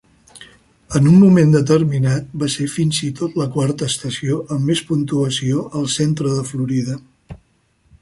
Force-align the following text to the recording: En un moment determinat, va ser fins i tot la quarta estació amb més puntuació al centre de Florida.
En 0.99 1.09
un 1.11 1.19
moment 1.23 1.51
determinat, 1.55 2.31
va 2.45 2.49
ser 2.55 2.67
fins 2.77 3.03
i 3.09 3.11
tot 3.21 3.37
la 3.43 3.49
quarta 3.59 3.91
estació 3.95 4.41
amb 4.57 4.69
més 4.73 4.85
puntuació 4.91 5.69
al 5.83 5.89
centre 6.01 6.37
de 6.41 6.51
Florida. 6.53 7.03